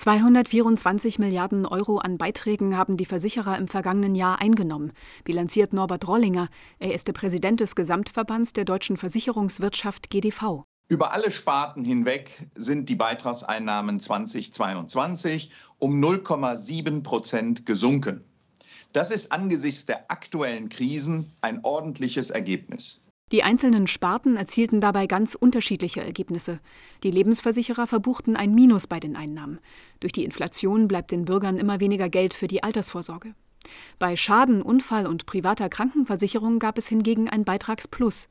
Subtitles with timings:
[0.00, 4.92] 224 Milliarden Euro an Beiträgen haben die Versicherer im vergangenen Jahr eingenommen,
[5.24, 6.48] bilanziert Norbert Rollinger.
[6.78, 10.64] Er ist der Präsident des Gesamtverbands der deutschen Versicherungswirtschaft GDV.
[10.88, 18.24] Über alle Sparten hinweg sind die Beitragseinnahmen 2022 um 0,7 Prozent gesunken.
[18.94, 23.02] Das ist angesichts der aktuellen Krisen ein ordentliches Ergebnis.
[23.32, 26.58] Die einzelnen Sparten erzielten dabei ganz unterschiedliche Ergebnisse.
[27.04, 29.60] Die Lebensversicherer verbuchten ein Minus bei den Einnahmen.
[30.00, 33.34] Durch die Inflation bleibt den Bürgern immer weniger Geld für die Altersvorsorge.
[34.00, 38.28] Bei Schaden, Unfall und privater Krankenversicherung gab es hingegen ein Beitragsplus.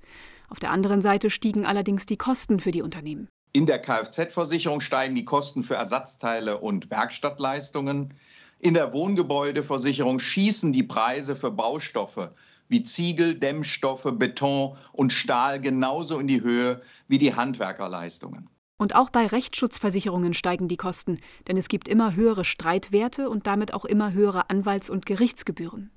[0.50, 3.30] Auf der anderen Seite stiegen allerdings die Kosten für die Unternehmen.
[3.54, 8.14] In der Kfz-Versicherung steigen die Kosten für Ersatzteile und Werkstattleistungen.
[8.60, 12.32] In der Wohngebäudeversicherung schießen die Preise für Baustoffe
[12.70, 18.50] wie Ziegel, Dämmstoffe, Beton und Stahl genauso in die Höhe wie die Handwerkerleistungen.
[18.78, 21.18] Und auch bei Rechtsschutzversicherungen steigen die Kosten,
[21.50, 25.92] denn es gibt immer höhere Streitwerte und damit auch immer höhere Anwalts- und Gerichtsgebühren.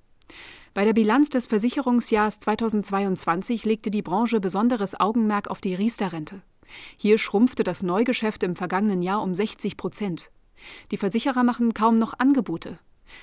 [0.74, 6.42] Bei der Bilanz des Versicherungsjahrs 2022 legte die Branche besonderes Augenmerk auf die Riester-Rente.
[6.96, 10.30] Hier schrumpfte das Neugeschäft im vergangenen Jahr um 60 Prozent.
[10.90, 12.78] Die Versicherer machen kaum noch Angebote.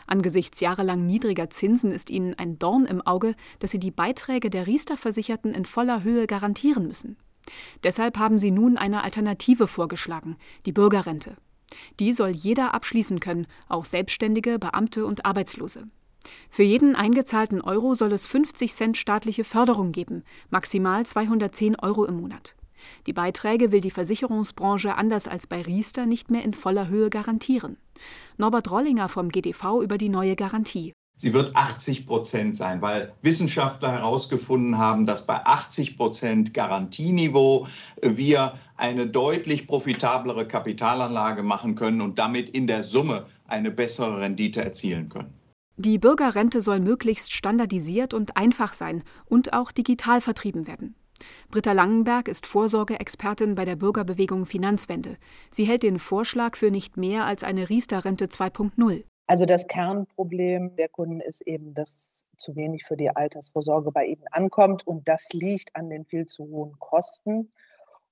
[0.07, 4.67] Angesichts jahrelang niedriger Zinsen ist ihnen ein Dorn im Auge, dass sie die Beiträge der
[4.67, 7.17] Riester-Versicherten in voller Höhe garantieren müssen.
[7.83, 11.35] Deshalb haben sie nun eine Alternative vorgeschlagen, die Bürgerrente.
[11.99, 15.87] Die soll jeder abschließen können, auch Selbstständige, Beamte und Arbeitslose.
[16.49, 22.19] Für jeden eingezahlten Euro soll es 50 Cent staatliche Förderung geben, maximal 210 Euro im
[22.19, 22.55] Monat.
[23.07, 27.77] Die Beiträge will die Versicherungsbranche anders als bei Riester nicht mehr in voller Höhe garantieren.
[28.37, 30.93] Norbert Rollinger vom GDV über die neue Garantie.
[31.21, 37.67] Sie wird 80 Prozent sein, weil Wissenschaftler herausgefunden haben, dass bei 80 Prozent Garantieniveau
[38.01, 44.63] wir eine deutlich profitablere Kapitalanlage machen können und damit in der Summe eine bessere Rendite
[44.63, 45.33] erzielen können.
[45.75, 50.95] Die Bürgerrente soll möglichst standardisiert und einfach sein und auch digital vertrieben werden.
[51.49, 55.17] Britta Langenberg ist Vorsorgeexpertin bei der Bürgerbewegung Finanzwende.
[55.51, 59.03] Sie hält den Vorschlag für nicht mehr als eine Riester-Rente 2.0.
[59.27, 64.25] Also das Kernproblem der Kunden ist eben, dass zu wenig für die Altersvorsorge bei ihnen
[64.31, 64.87] ankommt.
[64.87, 67.51] Und das liegt an den viel zu hohen Kosten.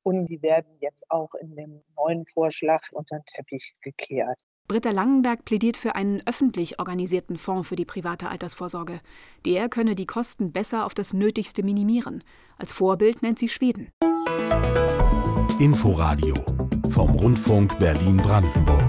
[0.04, 4.40] Und die werden jetzt auch in dem neuen Vorschlag unter den Teppich gekehrt.
[4.68, 9.00] Britta Langenberg plädiert für einen öffentlich organisierten Fonds für die private Altersvorsorge.
[9.46, 12.22] Der könne die Kosten besser auf das Nötigste minimieren.
[12.58, 13.88] Als Vorbild nennt sie Schweden.
[15.60, 16.36] Inforadio
[16.90, 18.87] vom Rundfunk Berlin-Brandenburg.